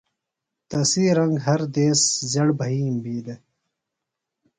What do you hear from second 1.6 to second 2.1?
دیس